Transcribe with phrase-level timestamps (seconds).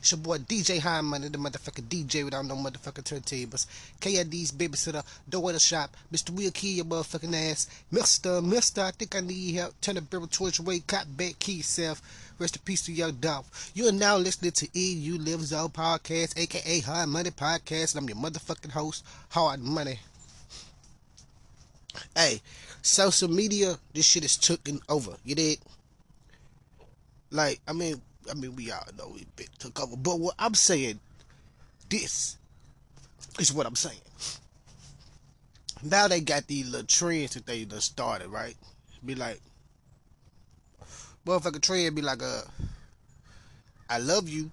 [0.00, 3.66] It's your boy DJ High Money, the motherfucking DJ without no motherfucking turntables.
[4.00, 5.94] KID's babysitter, door in the shop.
[6.10, 6.30] Mr.
[6.30, 7.68] Will Key, your motherfucking ass.
[7.90, 9.78] Mister, Mister, I think I need help.
[9.82, 12.00] Turn the barrel towards your way, cop back, key yourself.
[12.38, 13.44] Rest in peace to your dog.
[13.74, 18.08] You are now listening to EU Live Zone Podcast, aka Hard Money Podcast, and I'm
[18.08, 20.00] your motherfucking host, Hard Money.
[22.16, 22.40] Hey,
[22.80, 25.12] social media, this shit is taking over.
[25.26, 25.58] You did?
[27.30, 29.96] Like, I mean, I mean, we all know it took over.
[29.96, 31.00] But what I'm saying,
[31.88, 32.36] this
[33.38, 34.00] is what I'm saying.
[35.82, 38.56] Now they got these little trends that they done started, right?
[39.04, 39.40] Be like,
[41.24, 42.42] motherfucker trend be like, uh,
[43.88, 44.50] I love you.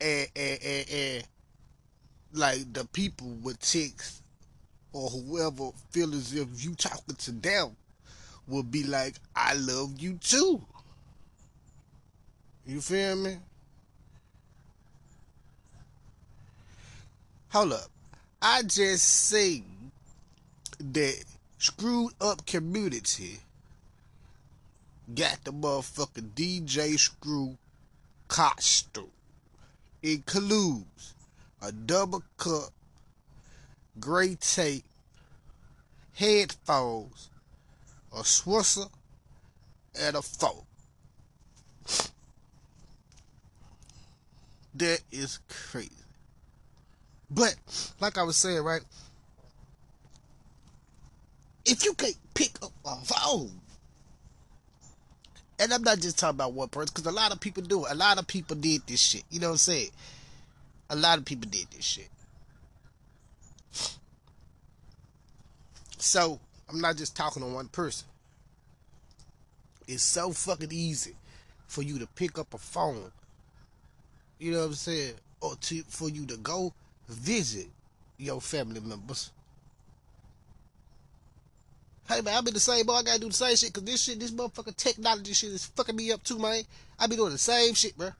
[0.00, 1.24] And, and, and, and
[2.32, 4.22] like the people with text
[4.92, 7.76] or whoever feel as if you talking to them
[8.46, 10.64] will be like, I love you too.
[12.66, 13.36] You feel me?
[17.50, 17.90] Hold up.
[18.40, 19.62] I just say
[20.78, 21.24] that
[21.58, 23.40] screwed up community
[25.14, 27.56] got the motherfucking DJ Screw
[28.28, 29.10] costume.
[30.02, 31.14] Includes
[31.60, 32.70] a double cup,
[34.00, 34.84] gray tape,
[36.14, 37.28] headphones,
[38.12, 38.88] a Swisher,
[40.00, 40.64] and a phone.
[44.74, 45.90] That is crazy.
[47.30, 47.56] But,
[48.00, 48.82] like I was saying, right?
[51.64, 53.52] If you can't pick up a phone,
[55.58, 57.92] and I'm not just talking about one person, because a lot of people do it.
[57.92, 59.22] A lot of people did this shit.
[59.30, 59.90] You know what I'm saying?
[60.90, 62.08] A lot of people did this shit.
[65.98, 68.08] So, I'm not just talking to one person.
[69.86, 71.14] It's so fucking easy
[71.66, 73.12] for you to pick up a phone
[74.42, 76.74] you know what I'm saying, or to for you to go
[77.08, 77.68] visit
[78.18, 79.30] your family members.
[82.08, 82.94] Hey man, I be the same boy.
[82.94, 85.94] I gotta do the same shit because this shit, this motherfucking technology shit is fucking
[85.94, 86.64] me up too, man.
[86.98, 88.10] I be doing the same shit, bro.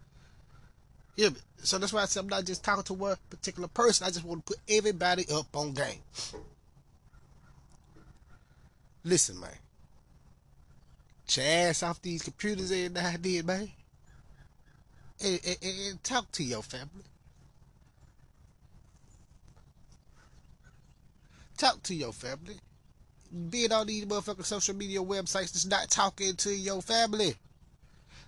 [1.17, 4.07] Yeah, so that's why I said I'm not just talking to one particular person.
[4.07, 6.01] I just want to put everybody up on game.
[9.03, 9.51] Listen, man.
[11.27, 13.73] Your off these computers and then, man
[15.23, 17.05] and, and, and talk to your family.
[21.57, 22.57] Talk to your family.
[23.51, 27.35] Being on these motherfucking social media websites that's not talking to your family.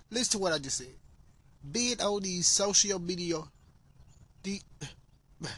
[0.09, 0.87] Listen to what I just said.
[1.71, 3.37] Being on these social media,
[4.43, 4.61] the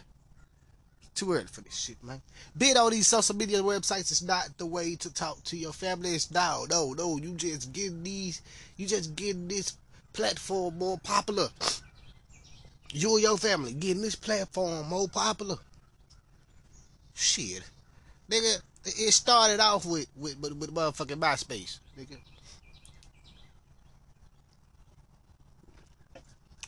[1.16, 2.22] too early for this shit, man.
[2.58, 6.16] Being on these social media websites is not the way to talk to your family.
[6.16, 7.18] It's no, no, no.
[7.18, 8.42] You just get these,
[8.76, 9.78] you just get this
[10.18, 11.48] platform more popular.
[12.92, 15.58] You and your family getting this platform more popular.
[17.14, 17.62] Shit.
[18.30, 21.80] Nigga, it started off with with, with, with motherfucking MySpace.
[21.98, 22.18] Nigga.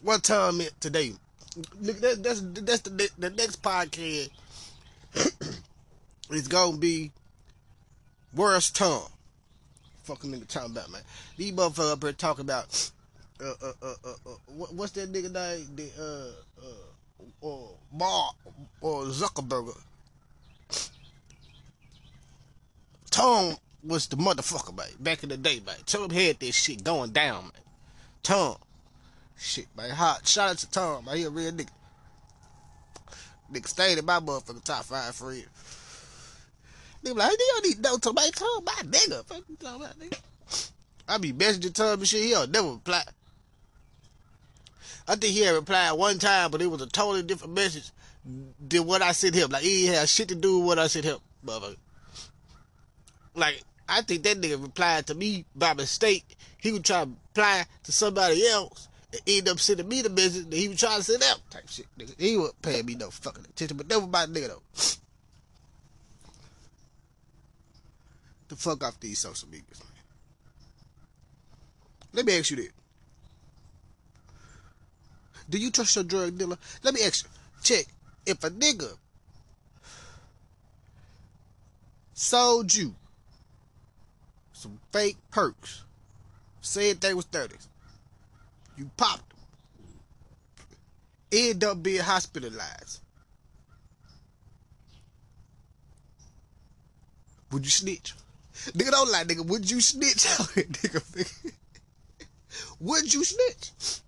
[0.04, 1.14] What time it today?
[1.82, 4.30] That, that's that's the, the next podcast.
[6.30, 7.12] it's gonna be
[8.36, 9.10] worst time.
[10.04, 11.02] Fucking nigga talking about man.
[11.36, 12.92] These motherfuckers up here talking about
[13.42, 15.68] uh, uh, uh, uh, uh what's that nigga name?
[15.76, 18.36] The uh, uh, uh, Mark
[18.82, 19.76] or Zuckerberg.
[23.10, 24.88] Tom was the motherfucker, man.
[25.00, 25.76] Back in the day, man.
[25.86, 27.52] Tom had this shit going down, man.
[28.24, 28.58] Tom,
[29.38, 29.90] shit, man.
[29.90, 30.28] Hot.
[30.28, 31.18] Shout out to Tom, man.
[31.18, 31.70] He a real nigga.
[33.52, 35.48] Nigga stayed in my motherfucking top five friends.
[37.04, 38.30] Nigga like, you don't need no Tom, my
[38.84, 39.26] nigga.
[39.26, 40.20] Fuck you talking about, nigga.
[41.08, 42.26] I be messaging Tom and shit.
[42.26, 43.04] He'll never reply.
[45.10, 47.90] I think he had replied one time, but it was a totally different message
[48.24, 49.50] than what I sent him.
[49.50, 51.78] Like he had shit to do with what I sent him, motherfucker.
[53.34, 56.38] Like I think that nigga replied to me by mistake.
[56.60, 60.48] He would try to reply to somebody else and end up sending me the message
[60.48, 61.88] that he was trying to send out type shit.
[61.98, 62.14] Nigga.
[62.20, 64.62] He wasn't paying me no fucking attention, but never mind nigga though.
[68.50, 69.90] the fuck off these social medias, man.
[72.14, 72.70] Let me ask you this.
[75.50, 76.58] Do you trust your drug dealer?
[76.84, 77.30] Let me ask you.
[77.64, 77.88] Check.
[78.26, 78.98] If a nigga
[82.14, 82.96] sold you
[84.54, 85.84] some fake perks,
[86.62, 87.68] said they was 30s,
[88.78, 89.40] you popped them,
[91.32, 93.00] end up being hospitalized.
[97.52, 98.14] Would you snitch?
[98.74, 99.46] Nigga don't lie, nigga.
[99.46, 100.16] Would you snitch?
[100.28, 101.52] nigga, nigga.
[102.80, 104.02] Would you snitch?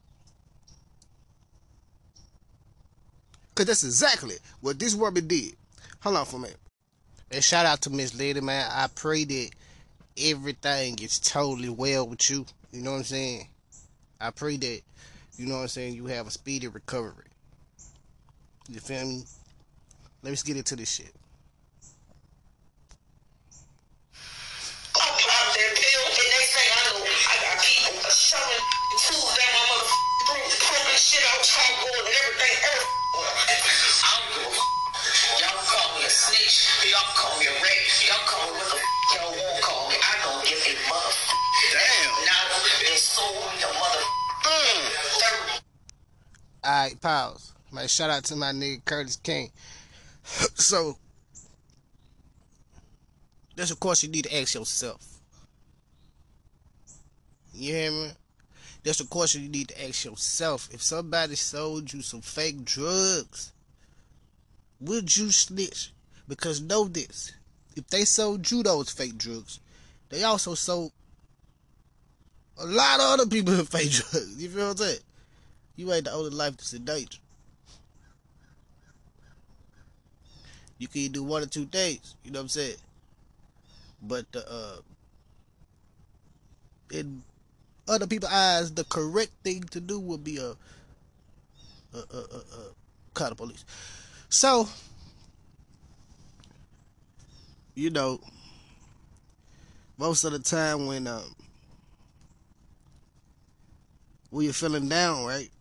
[3.62, 5.54] Cause that's exactly what this woman did.
[6.00, 6.58] Hold on for a minute.
[7.30, 8.68] And shout out to Miss Lady, man.
[8.74, 9.50] I pray that
[10.18, 12.48] everything is totally well with you.
[12.72, 13.48] You know what I'm saying?
[14.20, 14.82] I pray that,
[15.38, 17.28] you know what I'm saying, you have a speedy recovery.
[18.68, 19.26] You feel me?
[20.24, 21.14] Let's get into this shit
[47.92, 49.52] shout out to my nigga Curtis King.
[50.24, 50.98] so
[53.56, 55.06] that's of course you need to ask yourself.
[57.54, 58.12] You hear me?
[58.84, 60.70] That's a question you need to ask yourself.
[60.72, 63.52] If somebody sold you some fake drugs,
[64.80, 65.92] would you snitch?
[66.28, 67.34] Because know this.
[67.76, 69.60] If they sold you those fake drugs,
[70.10, 70.92] they also sold
[72.58, 74.42] a lot of other people fake drugs.
[74.42, 75.00] You feel what I'm saying?
[75.76, 77.20] You ain't the only life that's in danger.
[80.82, 82.78] You can do one or two things, you know what I'm saying?
[84.02, 84.78] But uh
[86.92, 87.22] in
[87.88, 90.50] other people's eyes, the correct thing to do would be a,
[91.94, 92.74] a, a, a, a
[93.14, 93.64] call the police.
[94.28, 94.68] So,
[97.76, 98.20] you know,
[100.00, 101.36] most of the time when um,
[104.32, 105.52] when you're feeling down, right?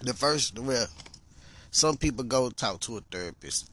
[0.00, 0.86] The first, well,
[1.70, 3.70] some people go talk to a therapist,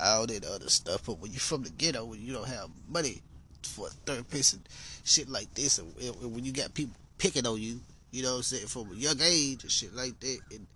[0.00, 1.02] all that other stuff.
[1.06, 3.22] But when you're from the ghetto, when you don't have money
[3.62, 4.68] for a therapist and
[5.04, 7.80] shit like this, and, and when you got people picking on you,
[8.10, 10.66] you know what I'm saying, from a young age and shit like that, and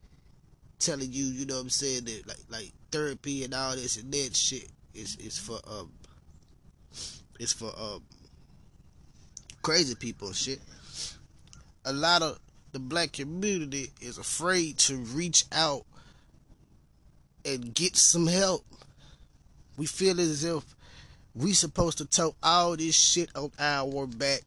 [0.78, 4.12] telling you, you know what I'm saying, that like like therapy and all this and
[4.12, 5.90] that shit is is for um
[7.38, 8.02] it's for um
[9.62, 10.60] crazy people and shit.
[11.84, 12.38] A lot of
[12.72, 15.84] the black community is afraid to reach out
[17.46, 18.64] and get some help.
[19.76, 20.64] We feel as if
[21.34, 24.40] we supposed to tote all this shit on our back.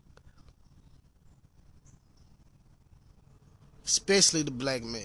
[3.85, 5.03] Especially the black man.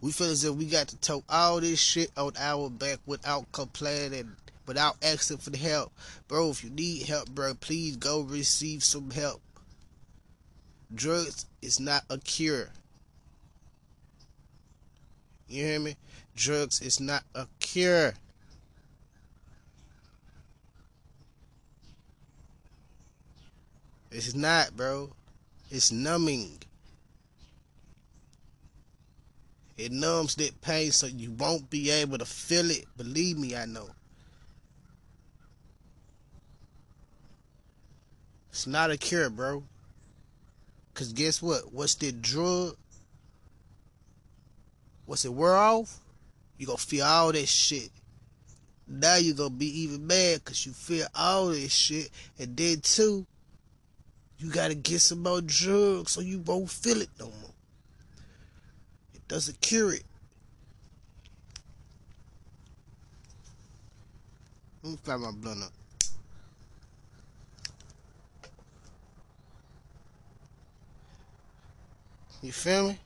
[0.00, 3.50] We feel as if we got to tote all this shit on our back without
[3.52, 4.32] complaining,
[4.66, 5.92] without asking for the help.
[6.26, 9.40] Bro, if you need help, bro, please go receive some help.
[10.94, 12.70] Drugs is not a cure.
[15.50, 15.96] You hear me?
[16.36, 18.14] Drugs is not a cure.
[24.12, 25.10] It's not, bro.
[25.68, 26.58] It's numbing.
[29.76, 32.84] It numbs that pain so you won't be able to feel it.
[32.96, 33.90] Believe me, I know.
[38.50, 39.64] It's not a cure, bro.
[40.94, 41.72] Cause guess what?
[41.72, 42.76] What's the drug?
[45.10, 45.98] What's it wear off?
[46.56, 47.90] You gonna feel all that shit.
[48.86, 52.10] Now you gonna be even mad cause you feel all this shit.
[52.38, 53.26] And then too,
[54.38, 57.50] you gotta get some more drugs so you won't feel it no more.
[59.12, 60.04] It doesn't cure it.
[64.84, 65.72] Let me find my blunt up.
[72.42, 72.98] You feel me?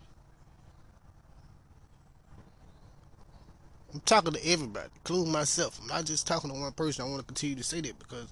[3.95, 5.79] I'm talking to everybody, including myself.
[5.81, 7.05] I'm not just talking to one person.
[7.05, 8.27] I want to continue to say that because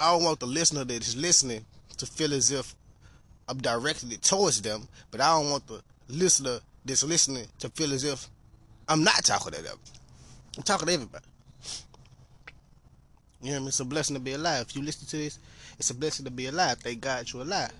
[0.00, 1.66] I don't want the listener that is listening
[1.98, 2.74] to feel as if
[3.48, 7.92] I'm directing it towards them, but I don't want the listener that's listening to feel
[7.92, 8.26] as if
[8.88, 9.76] I'm not talking to them.
[10.56, 11.24] I'm talking to everybody.
[13.42, 13.68] You know what I mean?
[13.68, 14.66] It's a blessing to be alive.
[14.68, 15.38] If you listen to this,
[15.78, 16.78] it's a blessing to be alive.
[16.78, 17.72] Thank God you're alive.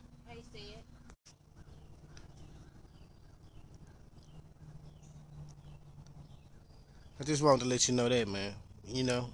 [7.20, 8.54] I just wanted to let you know that, man.
[8.87, 9.30] You know,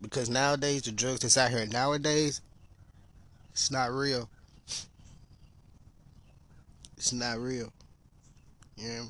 [0.00, 2.40] because nowadays, the drugs that's out here nowadays,
[3.52, 4.28] it's not real.
[6.96, 7.72] It's not real.
[8.76, 9.06] You know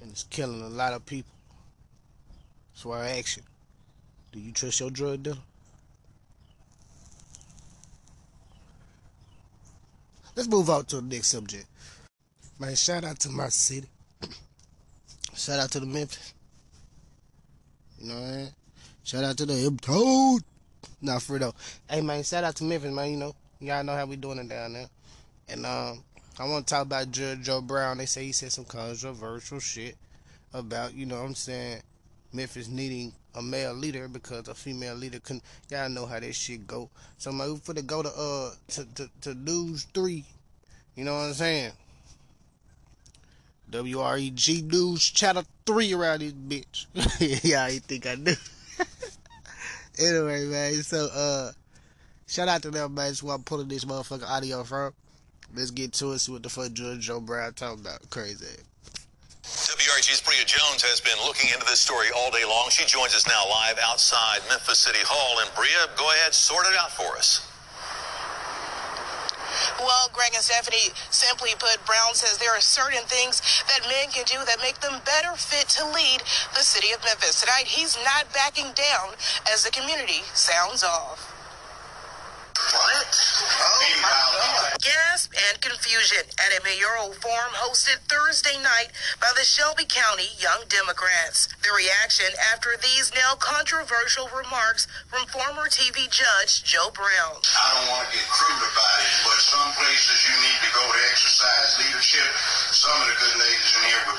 [0.00, 1.32] And it's killing a lot of people.
[2.72, 3.42] That's why I ask you,
[4.32, 5.36] do you trust your drug dealer?
[10.36, 11.66] Let's move on to the next subject.
[12.60, 13.88] Man, shout out to my city.
[15.38, 16.34] Shout out to the Memphis.
[17.98, 18.48] You know what I mean?
[19.04, 20.42] Shout out to the hip toad.
[21.00, 21.54] Nah, for though.
[21.88, 23.10] Hey man, shout out to Memphis, man.
[23.10, 24.88] You know, y'all know how we doing it down there.
[25.48, 26.02] And um,
[26.38, 27.98] I want to talk about Judge Joe Brown.
[27.98, 29.96] They say he said some controversial shit
[30.52, 31.82] about, you know what I'm saying,
[32.32, 35.44] Memphis needing a male leader because a female leader couldn't.
[35.70, 36.90] Y'all know how that shit go.
[37.16, 40.24] So my for to go to uh to, to to News Three,
[40.94, 41.72] you know what I'm saying?
[43.70, 46.86] WREG News Channel Three around this bitch.
[47.44, 48.34] yeah, I think I knew.
[49.98, 50.74] anyway, man.
[50.82, 51.52] So uh,
[52.26, 53.06] shout out to them, man.
[53.06, 54.94] That's where I'm pulling this motherfucking audio from.
[55.54, 56.18] Let's get to it.
[56.18, 58.08] See what the fuck Judge Joe Brown talking about.
[58.10, 58.46] Crazy.
[59.48, 62.68] WREG's Bria Jones has been looking into this story all day long.
[62.68, 65.40] She joins us now live outside Memphis City Hall.
[65.40, 67.48] And Bria, go ahead, sort it out for us.
[69.78, 74.24] Well, Greg and Stephanie, simply put, Brown says there are certain things that men can
[74.24, 76.22] do that make them better fit to lead
[76.54, 77.40] the city of Memphis.
[77.40, 79.14] Tonight, he's not backing down
[79.50, 81.37] as the community sounds off.
[82.68, 83.08] What?
[83.08, 84.76] Oh my God.
[84.84, 90.68] Gasp and confusion at a mayoral forum hosted Thursday night by the Shelby County Young
[90.68, 91.48] Democrats.
[91.64, 97.40] The reaction after these now controversial remarks from former TV judge Joe Brown.
[97.40, 100.84] I don't want to get crude about it, but some places you need to go
[100.84, 102.28] to exercise leadership.
[102.76, 104.17] Some of the good ladies in here would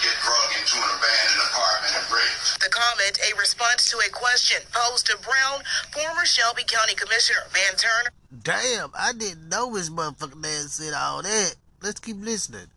[2.89, 8.11] comment a response to a question posed to Brown, former Shelby County Commissioner Van Turner.
[8.43, 11.55] Damn, I didn't know this motherfucking man said all that.
[11.81, 12.67] Let's keep listening.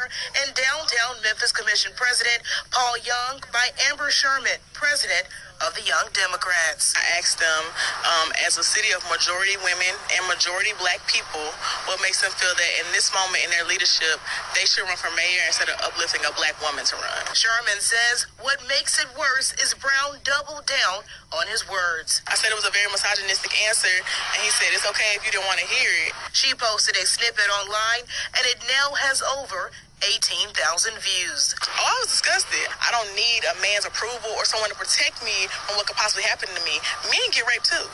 [0.00, 5.26] and downtown Memphis Commission President Paul Young by Amber Sherman, President
[5.66, 6.96] of the Young Democrats.
[6.96, 7.62] I asked them,
[8.04, 11.52] um, as a city of majority women and majority black people,
[11.84, 14.20] what makes them feel that in this moment in their leadership,
[14.56, 17.22] they should run for mayor instead of uplifting a black woman to run.
[17.36, 22.22] Sherman says what makes it worse is Brown doubled down on his words.
[22.26, 25.30] I said it was a very misogynistic answer, and he said it's okay if you
[25.30, 26.12] don't want to hear it.
[26.34, 29.70] She posted a snippet online, and it now has over
[30.02, 30.50] 18,000
[30.98, 31.54] views.
[31.60, 32.66] Oh, I was disgusted.
[32.80, 36.24] I don't need a man's approval or someone to protect me from what could possibly
[36.24, 36.80] happen to me.
[37.06, 37.86] Men get raped too.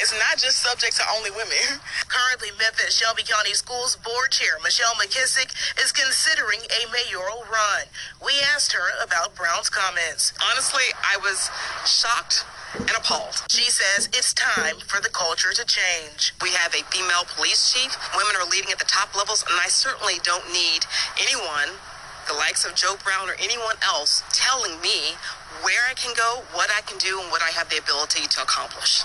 [0.00, 1.76] It's not just subject to only women.
[2.08, 7.84] Currently, Memphis Shelby County Schools Board Chair Michelle McKissack is considering a mayoral run.
[8.24, 10.32] We asked her about Brown's comments.
[10.40, 11.52] Honestly, I was
[11.84, 12.48] shocked
[12.80, 13.44] and appalled.
[13.52, 16.32] She says it's time for the culture to change.
[16.40, 17.92] We have a female police chief.
[18.16, 20.88] Women are leading at the top levels, and I certainly don't need
[21.20, 21.76] anyone,
[22.24, 25.20] the likes of Joe Brown or anyone else, telling me
[25.60, 28.42] where I can go, what I can do, and what I have the ability to
[28.42, 29.04] accomplish.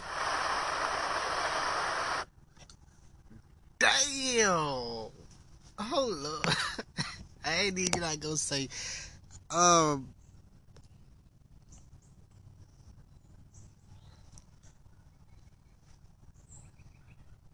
[3.86, 5.12] Damn.
[5.78, 6.48] Hold up.
[7.46, 8.68] I ain't even like gonna say.
[9.52, 10.10] Um.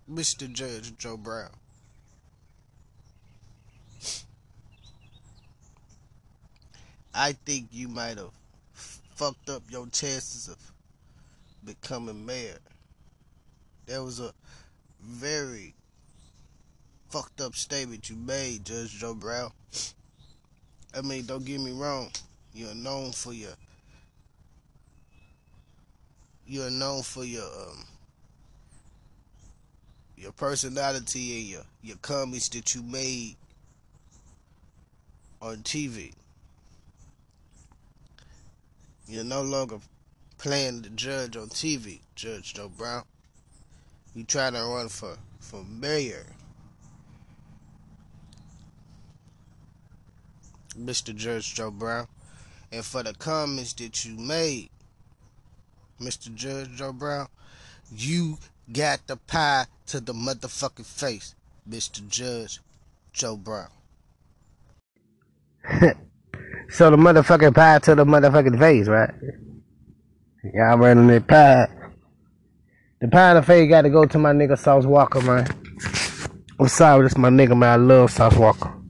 [0.09, 0.51] Mr.
[0.51, 1.49] Judge Joe Brown.
[7.13, 8.31] I think you might have
[8.73, 10.57] fucked up your chances of
[11.65, 12.57] becoming mayor.
[13.85, 14.33] There was a
[15.01, 15.73] very
[17.11, 19.51] fucked up statement you made, Judge Joe Brown.
[20.97, 22.09] I mean, don't get me wrong.
[22.53, 23.51] You're known for your
[26.47, 27.83] you're known for your um
[30.15, 33.35] your personality and your your comments that you made
[35.41, 36.13] on TV.
[39.07, 39.79] You're no longer
[40.37, 43.03] playing the judge on TV, Judge Joe Brown.
[44.15, 46.25] You trying to run for for mayor.
[50.79, 51.15] Mr.
[51.15, 52.07] Judge Joe Brown.
[52.71, 54.69] And for the comments that you made,
[55.99, 56.33] Mr.
[56.33, 57.27] Judge Joe Brown,
[57.95, 58.37] you
[58.71, 61.35] got the pie to the motherfucking face,
[61.69, 62.07] Mr.
[62.07, 62.59] Judge
[63.13, 63.67] Joe Brown.
[66.71, 69.13] So the motherfucking pie to the motherfucking face, right?
[70.53, 71.67] Y'all running that pie.
[73.01, 75.47] The pie in the face got to go to my nigga Sauce Walka, man.
[76.57, 77.69] I'm sorry, this my nigga, man.
[77.69, 78.80] I love Sauce Walka.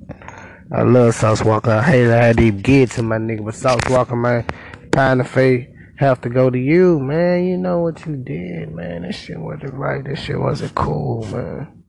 [0.74, 1.80] I love Sauce Walka.
[1.80, 4.46] I hate to even get to my nigga, but Sauce Walka, man.
[4.94, 7.44] Pie in the face have to go to you, man.
[7.44, 9.02] You know what you did, man.
[9.02, 10.02] This shit wasn't right.
[10.02, 11.84] This shit wasn't cool, man.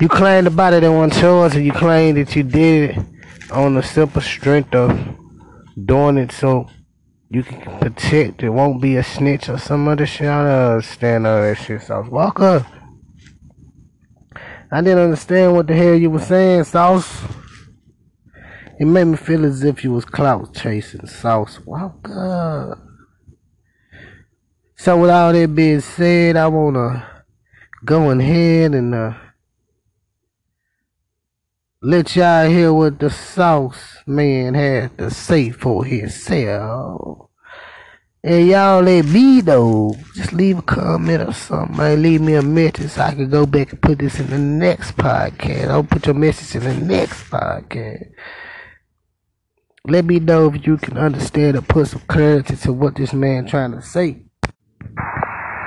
[0.00, 3.04] You claimed about it in one choice, and you claimed that you did it
[3.52, 4.98] on the simple strength of
[5.84, 6.70] doing it so
[7.28, 8.42] you can protect.
[8.42, 10.28] It won't be a snitch or some other shit.
[10.28, 12.66] I don't understand all that shit, Sauce Walka.
[14.72, 17.22] I didn't understand what the hell you were saying, Sauce.
[18.78, 22.78] It made me feel as if you was clout chasing, Sauce Walka.
[24.76, 27.24] So with all that being said, I wanna
[27.84, 29.14] go ahead and uh,
[31.80, 37.30] let y'all hear what the sauce man had to say for himself.
[38.22, 39.96] And y'all let me know.
[40.14, 41.76] Just leave a comment or something.
[41.76, 42.02] Man.
[42.02, 44.96] Leave me a message so I can go back and put this in the next
[44.96, 45.68] podcast.
[45.68, 48.10] I'll put your message in the next podcast.
[49.88, 53.46] Let me know if you can understand or put some clarity to what this man
[53.46, 54.25] trying to say.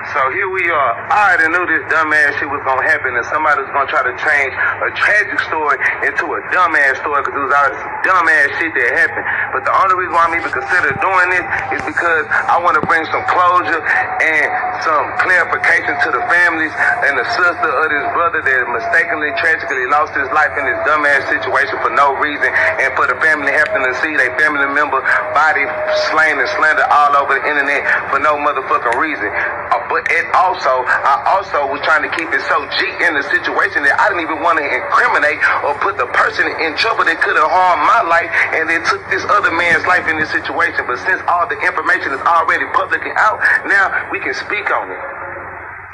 [0.10, 0.92] So here we are.
[1.14, 4.16] I already knew this dumbass shit was gonna happen, and somebody was gonna try to
[4.18, 8.74] change a tragic story into a dumbass story because it was already some dumbass shit
[8.74, 9.28] that happened.
[9.54, 11.46] But the only reason why I'm even consider doing this
[11.78, 14.48] is because I want to bring some closure and
[14.82, 16.74] some clarification to the families
[17.06, 21.22] and the sister of this brother that mistakenly, tragically lost his life in this dumbass
[21.30, 22.50] situation for no reason,
[22.82, 25.06] and for the family having to see their family member
[25.38, 25.70] body
[26.10, 29.30] slain and slandered all over the internet for no motherfucking reason.
[29.70, 33.26] Uh, but it also, I also was trying to keep it so G in the
[33.28, 37.20] situation that I didn't even want to incriminate or put the person in trouble that
[37.20, 40.88] could have harmed my life and then took this other man's life in this situation.
[40.88, 44.88] But since all the information is already public and out, now we can speak on
[44.88, 45.02] it.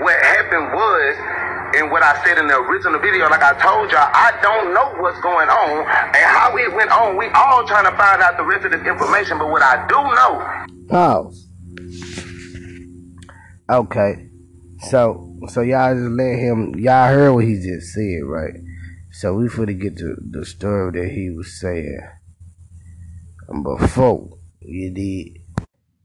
[0.03, 1.13] What happened was,
[1.79, 4.91] and what I said in the original video, like I told y'all, I don't know
[4.99, 7.15] what's going on and how it went on.
[7.15, 9.95] We all trying to find out the rest of this information, but what I do
[9.95, 10.31] know.
[10.87, 11.44] Pause.
[13.67, 14.29] Okay.
[14.79, 18.53] So so y'all just let him y'all heard what he just said, right?
[19.11, 21.99] So we finna get to the story that he was saying
[23.63, 25.41] before you did.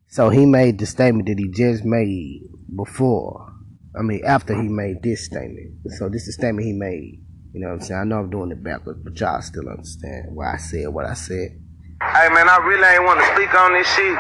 [0.09, 3.53] So he made the statement that he just made before.
[3.99, 5.81] I mean after he made this statement.
[5.99, 7.21] So this is the statement he made.
[7.53, 8.01] You know what I'm saying?
[8.01, 11.15] I know I'm doing it backwards, but y'all still understand why I said what I
[11.15, 11.61] said.
[12.01, 14.17] Hey man, I really ain't want to speak on this shit,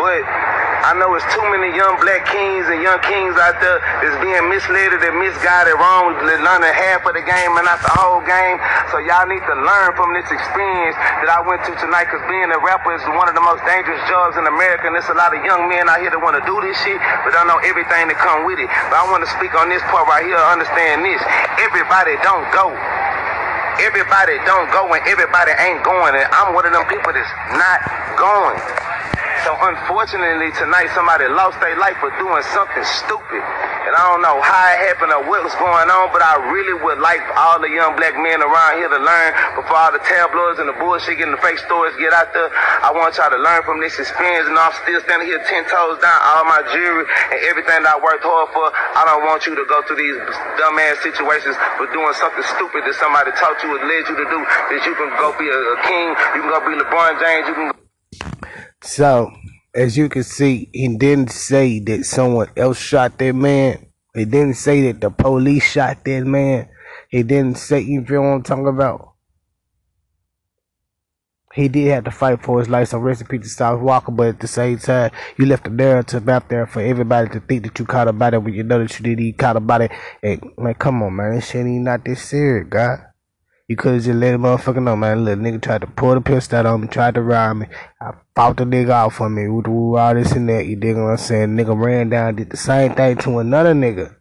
[0.00, 4.18] but I know it's too many young black kings and young kings out there that's
[4.18, 8.58] being misled and misguided wrong, learning half of the game and not the whole game.
[8.90, 12.50] So y'all need to learn from this experience that I went to tonight because being
[12.50, 15.30] a rapper is one of the most dangerous jobs in America and there's a lot
[15.30, 18.10] of young men out here that want to do this shit but don't know everything
[18.10, 18.66] that come with it.
[18.90, 21.22] But I want to speak on this part right here, understand this.
[21.62, 22.74] Everybody don't go
[23.80, 27.80] everybody don't go and everybody ain't going and I'm one of them people that's not
[28.20, 28.91] going.
[29.44, 33.42] So unfortunately tonight somebody lost their life for doing something stupid.
[33.82, 36.78] And I don't know how it happened or what was going on, but I really
[36.80, 40.62] would like all the young black men around here to learn before all the tabloids
[40.62, 42.46] and the bullshit and the fake stories get out there.
[42.54, 45.98] I want y'all to learn from this experience and I'm still standing here ten toes
[45.98, 48.70] down, all my jewelry and everything that I worked hard for.
[48.70, 50.16] I don't want you to go through these
[50.62, 54.40] dumbass situations for doing something stupid that somebody taught you or led you to do.
[54.40, 56.06] That you can go be a, a king,
[56.38, 57.81] you can go be LeBron James, you can go
[58.82, 59.32] So,
[59.74, 63.86] as you can see, he didn't say that someone else shot that man.
[64.14, 66.68] He didn't say that the police shot that man.
[67.08, 69.12] He didn't say, you feel what I'm talking about?
[71.54, 74.14] He did have to fight for his life, so rest in peace to Sauce Walka,
[74.14, 77.62] but at the same time, you left a narrative out there for everybody to think
[77.64, 79.88] that you caught a body when you know that you didn't caught a body.
[80.22, 83.00] Hey, man, come on, man, this shit ain't not this serious, God.
[83.72, 85.24] You could have just let a motherfucker know, man.
[85.24, 87.68] Little nigga tried to pull the pistol on me, tried to rob me.
[88.02, 89.48] I fought the nigga out for me.
[89.48, 91.56] With all this and that, you dig what I'm saying?
[91.56, 94.14] Nigga ran down, did the same thing to another nigga.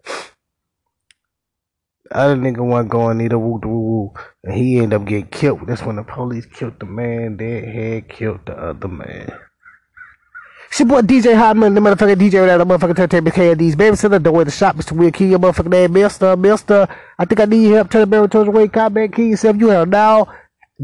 [2.05, 4.13] The other nigga wasn't going either woo woo woo.
[4.45, 5.67] And he ended up getting killed.
[5.67, 9.33] That's when the police killed the man that had killed the other man.
[10.71, 14.11] It's your boy DJ Hotman, the motherfucking DJ that the motherfucking turntable KD's babysitter.
[14.11, 14.93] Don't wear the door in the shop, Mr.
[14.93, 16.87] Will Key, your motherfucking name, Mister, Mister.
[17.19, 17.89] I think I need help.
[17.89, 19.57] Tell the barrel towards the way, comment, key yourself.
[19.57, 20.33] You have now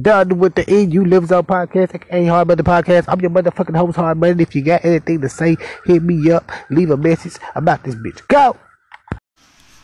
[0.02, 3.06] done with the EU Lives On podcast, ain't hard the podcast.
[3.08, 4.44] I'm your motherfucking host, Hard Money.
[4.44, 8.28] If you got anything to say, hit me up, leave a message about this bitch.
[8.28, 8.58] Go!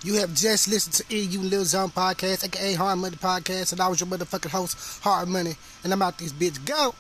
[0.04, 3.88] You have just listened to EU Lives On podcast, aka Hard Money Podcast, and I
[3.88, 6.66] was your motherfucking host, Hard Money, and I'm out this bitch.
[6.66, 6.94] Go!